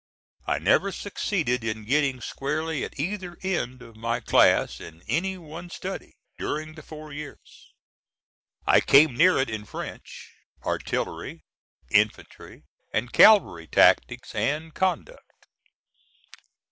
I 0.47 0.57
never 0.57 0.91
succeeded 0.91 1.63
in 1.63 1.85
getting 1.85 2.21
squarely 2.21 2.83
at 2.83 2.99
either 2.99 3.37
end 3.43 3.83
of 3.83 3.95
my 3.95 4.19
class, 4.19 4.79
in 4.81 5.03
any 5.07 5.37
one 5.37 5.69
study, 5.69 6.15
during 6.39 6.73
the 6.73 6.81
four 6.81 7.13
years. 7.13 7.71
I 8.65 8.81
came 8.81 9.15
near 9.15 9.37
it 9.37 9.47
in 9.47 9.63
French, 9.63 10.31
artillery, 10.65 11.43
infantry 11.91 12.63
and 12.91 13.13
cavalry 13.13 13.67
tactics, 13.67 14.33
and 14.33 14.73
conduct. 14.73 15.45